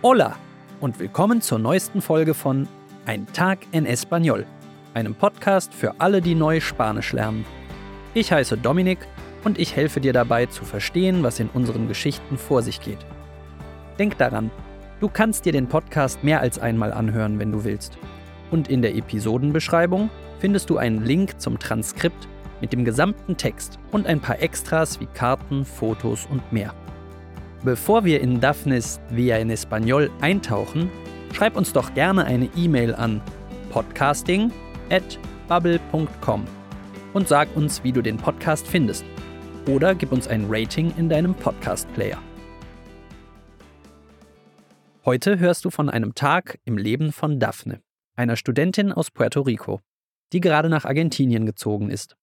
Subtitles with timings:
[0.00, 0.36] Hola
[0.78, 2.68] und willkommen zur neuesten Folge von
[3.04, 4.44] Ein Tag en Español,
[4.94, 7.44] einem Podcast für alle, die neu Spanisch lernen.
[8.14, 9.00] Ich heiße Dominik
[9.42, 13.04] und ich helfe dir dabei zu verstehen, was in unseren Geschichten vor sich geht.
[13.98, 14.52] Denk daran,
[15.00, 17.98] du kannst dir den Podcast mehr als einmal anhören, wenn du willst.
[18.52, 22.28] Und in der Episodenbeschreibung findest du einen Link zum Transkript
[22.60, 26.72] mit dem gesamten Text und ein paar Extras wie Karten, Fotos und mehr.
[27.64, 30.88] Bevor wir in Daphnes Via in Español eintauchen,
[31.32, 33.20] schreib uns doch gerne eine E-Mail an
[33.70, 36.44] podcasting@bubble.com
[37.14, 39.04] und sag uns, wie du den Podcast findest.
[39.66, 42.22] Oder gib uns ein Rating in deinem Podcast-Player.
[45.04, 47.80] Heute hörst du von einem Tag im Leben von Daphne,
[48.14, 49.80] einer Studentin aus Puerto Rico,
[50.32, 52.14] die gerade nach Argentinien gezogen ist.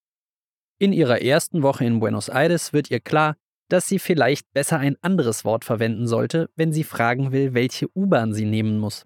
[0.79, 3.35] In ihrer ersten Woche in Buenos Aires wird ihr klar,
[3.69, 8.33] dass sie vielleicht besser ein anderes Wort verwenden sollte, wenn sie fragen will, welche U-Bahn
[8.33, 9.05] sie nehmen muss.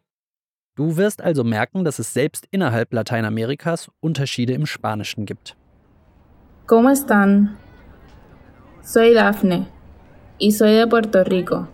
[0.76, 5.56] Du wirst also merken, dass es selbst innerhalb Lateinamerikas Unterschiede im Spanischen gibt.
[6.68, 7.58] ¿Cómo están?
[8.84, 9.68] Soy Daphne
[10.38, 11.68] y soy de Puerto Rico,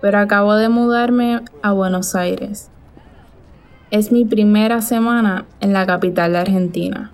[0.00, 2.70] pero acabo de mudarme a Buenos Aires.
[3.90, 7.12] Es mi primera semana en la capital de Argentina.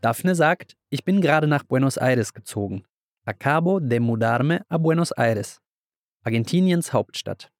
[0.00, 2.84] Daphne sagt, ich bin gerade nach Buenos Aires gezogen.
[3.24, 5.60] Acabo de mudarme a Buenos Aires,
[6.24, 7.52] Argentiniens Hauptstadt.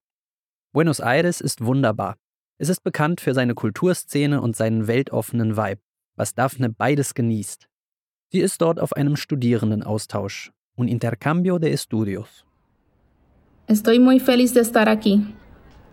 [0.72, 2.16] Buenos Aires ist wunderbar.
[2.58, 5.80] Es ist bekannt für seine Kulturszene und seinen weltoffenen Vibe,
[6.16, 7.68] was Daphne beides genießt.
[8.32, 12.44] Sie ist dort auf einem Studierendenaustausch, un intercambio de estudios.
[13.68, 15.32] Estoy muy feliz de estar aquí.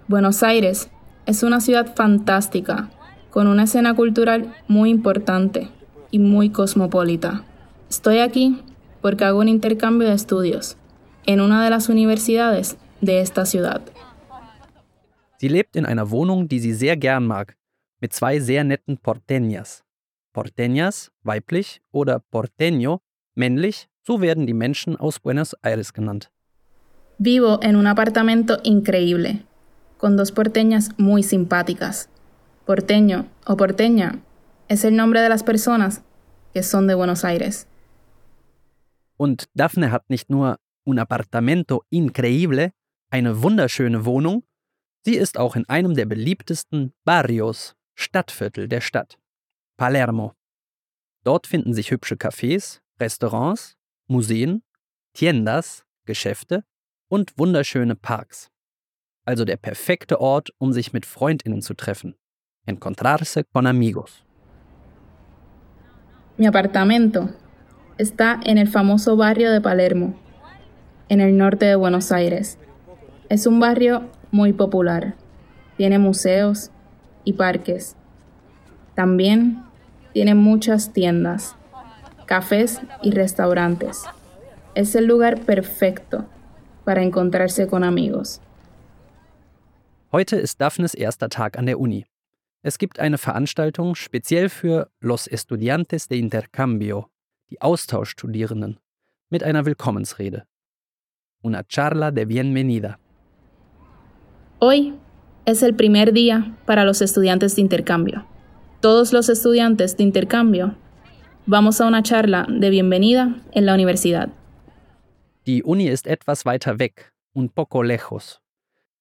[0.08, 0.90] Buenos Aires
[1.28, 2.90] es una ciudad fantástica,
[3.30, 5.70] con una escena cultural muy importante
[6.10, 7.44] y muy cosmopolita.
[7.88, 8.64] Estoy aquí
[9.02, 10.78] porque hago un intercambio de estudios
[11.26, 13.82] en una de las universidades de esta ciudad.
[15.38, 17.56] Sie lebt in einer Wohnung, die sie sehr gern mag,
[18.02, 19.84] mit zwei sehr netten Porteñas.
[20.34, 23.02] Porteñas, weiblich, oder Porteño,
[23.36, 26.30] männlich, so werden die Menschen aus Buenos Aires genannt.
[27.18, 29.46] Vivo en un apartamento increíble,
[29.98, 32.10] con dos porteñas muy simpáticas.
[32.66, 34.20] Porteño o porteña
[34.68, 36.02] es el nombre de las personas
[36.54, 37.68] que son de Buenos Aires.
[39.20, 42.72] Und Daphne hat nicht nur un apartamento increíble,
[43.12, 44.44] eine wunderschöne Wohnung,
[45.04, 49.20] sie ist auch in einem der beliebtesten Barrios, Stadtviertel der Stadt,
[49.76, 50.36] Palermo.
[51.26, 53.76] Dort finden sich hübsche Cafés, Restaurants,
[54.08, 54.64] Museen,
[55.14, 56.64] Tiendas, Geschäfte
[57.10, 58.50] und wunderschöne Parks.
[59.26, 62.16] Also der perfekte Ort, um sich mit Freundinnen zu treffen.
[62.66, 64.24] Encontrarse con amigos.
[66.38, 67.28] Mi apartamento
[68.00, 70.16] está en el famoso barrio de Palermo,
[71.10, 72.58] en el norte de Buenos Aires.
[73.28, 75.16] Es un barrio muy popular.
[75.76, 76.72] Tiene museos
[77.26, 77.98] y parques.
[78.96, 79.64] También
[80.14, 81.56] tiene muchas tiendas,
[82.26, 84.04] cafés y restaurantes.
[84.76, 86.26] Es el lugar perfecto
[86.86, 88.40] para encontrarse con amigos.
[90.12, 92.06] Heute ist Daphnes erster Tag an der Uni.
[92.64, 97.10] Es gibt eine Veranstaltung speziell für Los Estudiantes de Intercambio,
[97.50, 98.80] die Austauschstudierenden,
[99.30, 100.46] mit einer Willkommensrede.
[101.42, 103.00] Una charla de bienvenida.
[104.60, 104.94] Hoy
[105.46, 108.26] es el primer día para los estudiantes de intercambio.
[108.82, 110.76] Todos los estudiantes de intercambio
[111.46, 114.30] vamos a una charla de bienvenida en la universidad.
[115.46, 118.42] Die Uni ist etwas weiter weg, un poco lejos.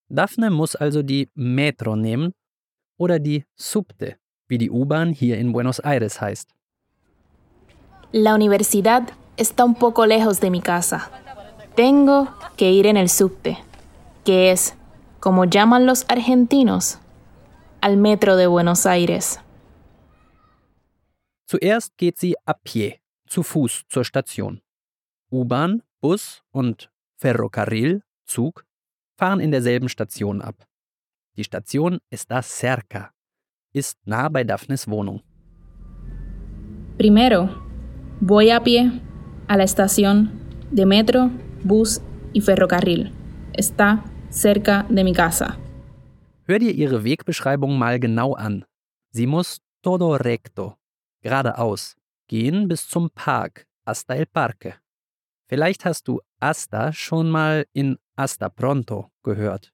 [0.08, 2.32] Daphne muss also die Metro nehmen
[2.96, 4.16] oder die Subte,
[4.46, 6.57] wie die U-Bahn hier in Buenos Aires heißt.
[8.12, 11.10] La universidad está un poco lejos de mi casa.
[11.76, 13.58] Tengo que ir en el subte,
[14.24, 14.74] que es,
[15.20, 16.98] como llaman los argentinos,
[17.82, 19.40] al metro de Buenos Aires.
[21.50, 24.62] Zuerst geht sie a pie, zu Fuß zur Station.
[25.30, 28.64] U-Bahn, Bus und Ferrocarril, Zug,
[29.18, 30.66] fahren in derselben Station ab.
[31.36, 33.12] Die Station está cerca,
[33.74, 35.22] ist nah bei Daphnes Wohnung.
[36.96, 37.67] Primero,
[38.20, 38.90] voy a pie
[39.46, 40.30] a la estación
[40.70, 41.30] de metro,
[41.64, 42.00] bus
[42.32, 43.12] y ferrocarril.
[43.54, 45.58] Está cerca de mi casa.
[46.46, 48.64] Hör dir ihre Wegbeschreibung mal genau an.
[49.12, 50.78] Sie muss todo recto,
[51.22, 54.74] geradeaus, gehen bis zum Park, hasta el parque.
[55.48, 59.72] Vielleicht hast du hasta schon mal in hasta pronto gehört.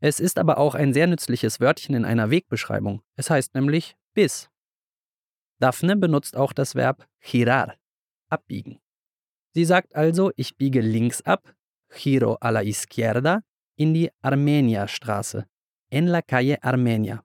[0.00, 3.02] Es ist aber auch ein sehr nützliches Wörtchen in einer Wegbeschreibung.
[3.16, 4.50] Es heißt nämlich bis.
[5.58, 7.74] Daphne benutzt auch das Verb girar,
[8.28, 8.78] abbiegen.
[9.54, 11.54] Sie sagt also, ich biege links ab,
[11.88, 13.42] giro a la izquierda,
[13.76, 15.46] in die Armenia-Straße,
[15.90, 17.22] en la calle Armenia.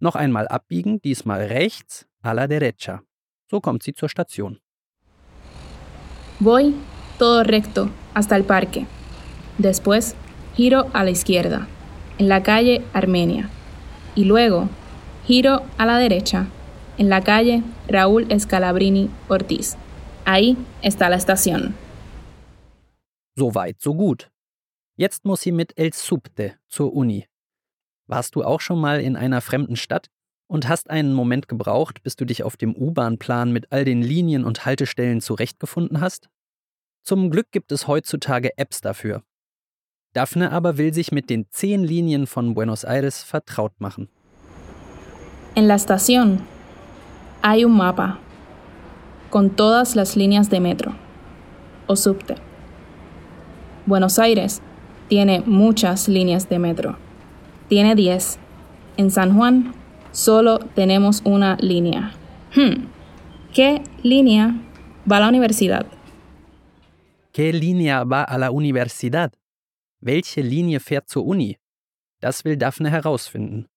[0.00, 3.02] Noch einmal abbiegen, diesmal rechts, a la derecha.
[3.50, 4.58] So kommt sie zur Station.
[6.40, 6.74] Voy
[7.18, 8.86] todo recto hasta el parque.
[9.58, 10.14] Después
[10.56, 11.68] giro a la izquierda,
[12.18, 13.48] en la calle Armenia.
[14.14, 14.68] Y luego
[15.26, 16.48] giro a la derecha,
[16.98, 19.76] en la calle Raúl Escalabrini Ortiz.
[20.24, 21.74] Ahí está la estación.
[23.36, 24.30] So weit, so gut.
[24.96, 27.26] Jetzt muss sie mit El Subte zur Uni.
[28.06, 30.08] Warst du auch schon mal in einer fremden Stadt
[30.46, 34.44] und hast einen Moment gebraucht, bis du dich auf dem U-Bahn-Plan mit all den Linien
[34.44, 36.28] und Haltestellen zurechtgefunden hast?
[37.02, 39.22] Zum Glück gibt es heutzutage Apps dafür.
[40.12, 44.08] Daphne aber will sich mit den zehn Linien von Buenos Aires vertraut machen.
[45.54, 46.40] En la estación
[47.42, 48.18] hay un mapa
[49.30, 50.94] con todas las líneas de metro
[51.86, 52.36] o subte.
[53.86, 54.62] Buenos Aires
[55.08, 56.96] tiene muchas líneas de metro.
[57.68, 58.38] Tiene 10.
[58.96, 59.74] En San Juan
[60.12, 62.12] solo tenemos una línea.
[62.54, 62.86] Hmm.
[63.52, 64.54] ¿Qué línea
[65.10, 65.86] va a la universidad?
[67.32, 69.32] ¿Qué línea va a la universidad?
[70.00, 71.58] Welche Linie fährt zur Uni?
[72.20, 73.68] Das will Daphne herausfinden.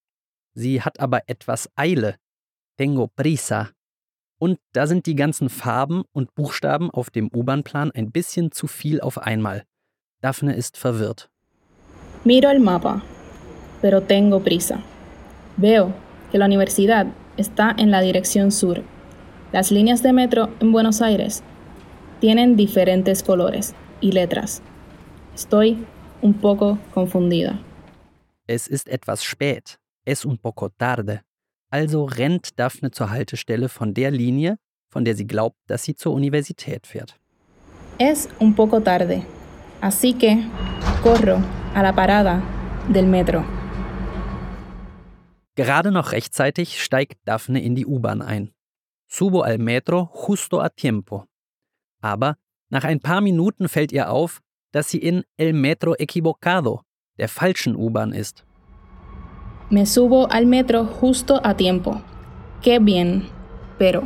[0.56, 2.18] Sie hat aber etwas Eile.
[2.78, 3.70] Tengo prisa.
[4.38, 9.00] Und da sind die ganzen Farben und Buchstaben auf dem U-Bahn-Plan ein bisschen zu viel
[9.00, 9.64] auf einmal.
[10.22, 11.30] Daphne ist verwirrt.
[12.26, 13.02] Miro el mapa,
[13.82, 14.82] pero tengo prisa.
[15.58, 15.94] Veo
[16.32, 17.08] que la universidad
[17.38, 18.84] está en la dirección sur.
[19.52, 21.44] Las líneas de metro en Buenos Aires
[22.20, 24.62] tienen diferentes colores y letras.
[25.34, 25.86] Estoy
[26.22, 27.60] un poco confundida.
[28.48, 29.80] Es ist etwas spät.
[30.06, 31.24] Es un poco tarde.
[31.78, 34.58] Also rennt Daphne zur Haltestelle von der Linie,
[34.90, 37.20] von der sie glaubt, dass sie zur Universität fährt.
[37.98, 39.26] Es un poco tarde,
[39.82, 40.38] así que
[41.04, 41.44] corro
[41.74, 42.42] a la parada
[42.88, 43.44] del metro.
[45.56, 48.54] Gerade noch rechtzeitig steigt Daphne in die U-Bahn ein.
[49.10, 51.26] Subo al metro justo a tiempo.
[52.02, 52.38] Aber
[52.70, 54.40] nach ein paar Minuten fällt ihr auf,
[54.72, 56.84] dass sie in El Metro Equivocado,
[57.18, 58.46] der falschen U-Bahn ist.
[59.70, 62.00] Me subo al metro justo a tiempo.
[62.62, 63.28] Qué bien.
[63.80, 64.04] Pero,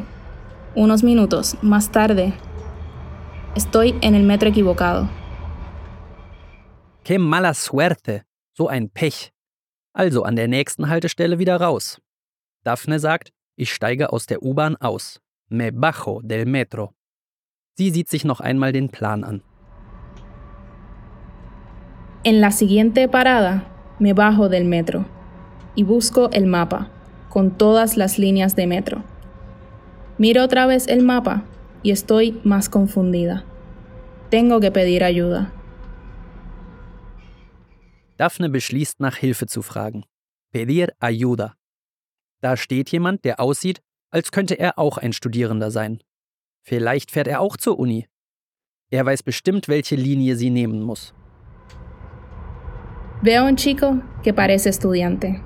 [0.73, 2.33] unos minutos más tarde,
[3.55, 5.09] estoy en el metro equivocado.
[7.03, 8.23] Qué mala suerte.
[8.53, 9.33] So ein Pech.
[9.93, 11.99] Also an der nächsten Haltestelle wieder raus.
[12.63, 15.19] Daphne sagt, ich steige aus der U-Bahn aus.
[15.49, 16.93] Me bajo del metro.
[17.77, 19.41] Sie sieht sich noch einmal den Plan an.
[22.23, 23.63] En la siguiente parada,
[23.99, 25.05] me bajo del metro
[25.75, 26.89] y busco el mapa
[27.29, 29.03] con todas las líneas de metro.
[30.17, 31.45] Miro otra vez el mapa
[31.83, 33.45] y estoy más confundida.
[34.29, 35.51] Tengo que pedir ayuda.
[38.17, 40.03] Daphne beschließt, nach Hilfe zu fragen.
[40.51, 41.55] Pedir ayuda.
[42.41, 43.81] Da steht jemand, der aussieht,
[44.11, 45.99] als könnte er auch ein Studierender sein.
[46.63, 48.07] Vielleicht fährt er auch zur Uni.
[48.91, 51.13] Er weiß bestimmt, welche Linie sie nehmen muss.
[53.21, 55.41] Veo un chico que parece estudiante.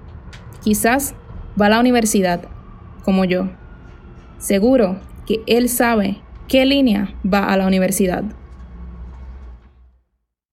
[0.64, 1.14] Quizás
[1.60, 2.48] va a la universidad,
[3.04, 3.50] como yo.
[4.38, 8.24] Seguro que él sabe qué línea va a la universidad.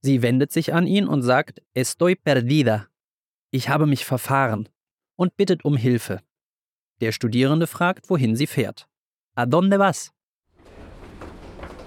[0.03, 2.89] Sie wendet sich an ihn und sagt, Estoy perdida.
[3.53, 4.69] Ich habe mich verfahren
[5.17, 6.21] und bittet um Hilfe.
[7.01, 8.87] Der Studierende fragt, wohin sie fährt.
[9.37, 10.13] ¿A dónde vas?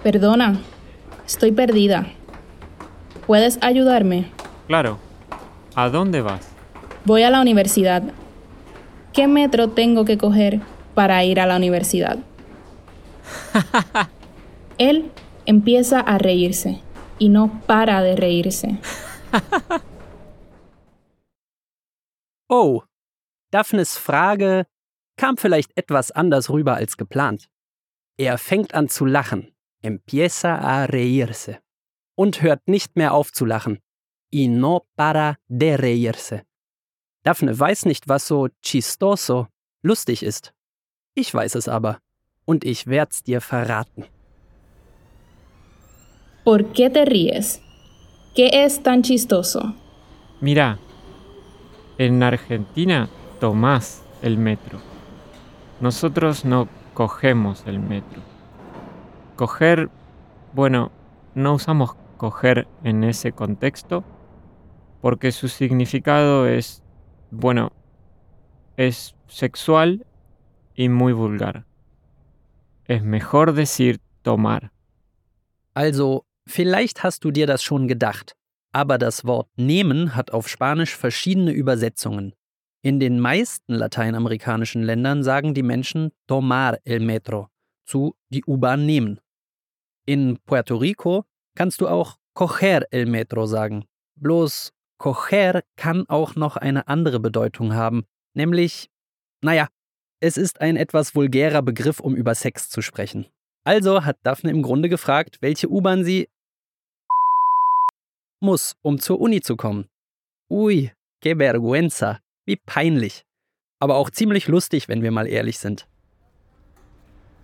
[0.02, 0.60] Perdona,
[1.26, 2.06] estoy perdida.
[3.26, 4.26] ¿Puedes ayudarme?
[4.66, 4.98] Claro.
[5.74, 6.48] ¿A dónde vas?
[7.04, 8.02] Voy a la universidad.
[9.14, 10.60] ¿Qué metro tengo que coger
[10.94, 12.18] para ir a la universidad?
[14.78, 15.12] Él
[15.46, 16.80] empieza a reírse
[17.20, 18.78] y no para de reírse.
[22.46, 22.84] Oh,
[23.50, 24.66] Daphnes Frage
[25.16, 27.48] kam vielleicht etwas anders rüber als geplant.
[28.18, 31.60] Er fängt an zu lachen, empieza a reírse,
[32.16, 33.80] und hört nicht mehr auf zu lachen,
[34.30, 36.44] y no para de reírse.
[37.24, 39.48] Daphne weiß nicht, was so chistoso,
[39.82, 40.52] lustig ist.
[41.14, 41.98] Ich weiß es aber,
[42.44, 44.04] und ich werd's dir verraten.
[46.44, 47.62] ¿Por qué te ríes?
[48.34, 49.74] ¿Qué es tan chistoso?
[50.42, 50.78] Mira,
[51.96, 53.08] en Argentina
[53.40, 54.78] tomás el metro.
[55.80, 58.20] Nosotros no cogemos el metro.
[59.36, 59.88] Coger,
[60.52, 60.92] bueno,
[61.34, 64.04] no usamos coger en ese contexto
[65.00, 66.83] porque su significado es,
[67.34, 67.72] bueno,
[68.76, 70.04] es sexual
[70.74, 71.64] y muy vulgar.
[72.86, 74.70] Es mejor decir tomar.
[75.74, 78.36] Also, vielleicht hast du dir das schon gedacht.
[78.72, 82.34] Aber das Wort nehmen hat auf Spanisch verschiedene Übersetzungen.
[82.82, 87.48] In den meisten lateinamerikanischen Ländern sagen die Menschen tomar el metro,
[87.86, 89.20] zu die U-Bahn nehmen.
[90.06, 91.24] In Puerto Rico
[91.54, 93.84] kannst du auch coger el metro sagen.
[94.16, 98.90] Bloß coger kann auch noch eine andere Bedeutung haben, nämlich,
[99.42, 99.68] naja,
[100.20, 103.26] es ist ein etwas vulgärer Begriff, um über Sex zu sprechen.
[103.64, 106.28] Also hat Daphne im Grunde gefragt, welche U-Bahn sie
[108.40, 109.88] muss, um zur Uni zu kommen.
[110.50, 112.20] Ui, que vergüenza.
[112.46, 113.24] Wie peinlich.
[113.80, 115.88] Aber auch ziemlich lustig, wenn wir mal ehrlich sind.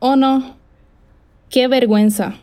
[0.00, 0.56] Oh no,
[1.50, 2.34] qué vergüenza.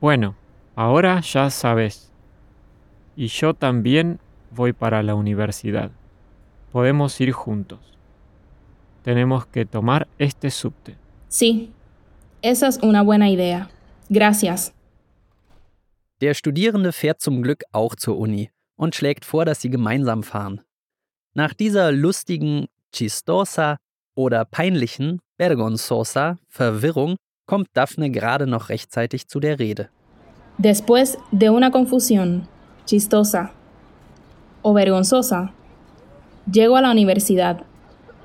[0.00, 0.34] Bueno,
[0.74, 2.09] ahora ya sabes.
[3.20, 4.18] Y yo también
[4.50, 5.90] voy para la universidad.
[6.72, 7.78] Podemos ir juntos.
[9.02, 10.96] Tenemos que tomar este subte.
[11.28, 11.70] Sí,
[12.40, 13.68] esa es una buena idea.
[14.08, 14.72] Gracias.
[16.22, 20.62] Der Studierende fährt zum Glück auch zur Uni und schlägt vor, dass sie gemeinsam fahren.
[21.34, 23.76] Nach dieser lustigen Chistosa
[24.14, 29.90] oder peinlichen Vergonzosa Verwirrung kommt Daphne gerade noch rechtzeitig zu der Rede.
[30.56, 32.48] Después de una confusión
[32.90, 33.52] chistosa
[34.62, 35.54] o vergonzosa,
[36.52, 37.64] llego a la universidad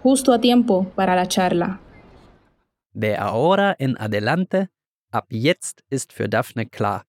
[0.01, 1.79] justo a tiempo para la charla.
[2.91, 4.69] De ahora en adelante,
[5.11, 7.05] ab jetzt ist für Daphne klar.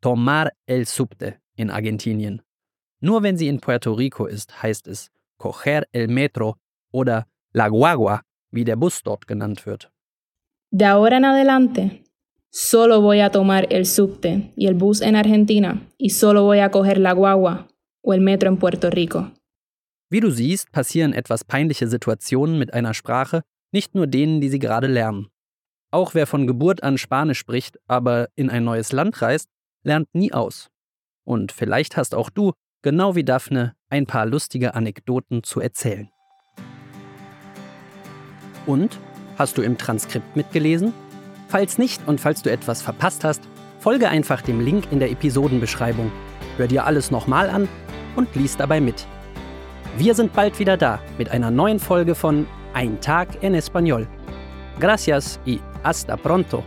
[0.00, 2.42] Tomar el subte in Argentinien.
[3.00, 6.56] Nur wenn sie in Puerto Rico ist, heißt es coger el metro
[6.92, 8.22] oder la guagua,
[8.52, 9.90] wie der Bus dort genannt wird.
[10.70, 12.03] De ahora en adelante,
[12.54, 16.70] solo voy a tomar el subte y el bus en Argentina y solo voy a
[16.70, 17.66] coger la guagua
[18.00, 19.32] o el metro en Puerto Rico.
[20.08, 23.42] Wie du siehst, passieren etwas peinliche Situationen mit einer Sprache,
[23.72, 25.26] nicht nur denen, die sie gerade lernen.
[25.90, 29.48] Auch wer von Geburt an Spanisch spricht, aber in ein neues Land reist,
[29.82, 30.68] lernt nie aus.
[31.24, 36.08] Und vielleicht hast auch du, genau wie Daphne, ein paar lustige Anekdoten zu erzählen.
[38.64, 39.00] Und?
[39.36, 40.94] Hast du im Transkript mitgelesen?
[41.54, 43.40] Falls nicht und falls du etwas verpasst hast,
[43.78, 46.10] folge einfach dem Link in der Episodenbeschreibung.
[46.56, 47.68] Hör dir alles nochmal an
[48.16, 49.06] und lies dabei mit.
[49.96, 54.08] Wir sind bald wieder da mit einer neuen Folge von Ein Tag en Español.
[54.80, 56.64] Gracias y hasta pronto.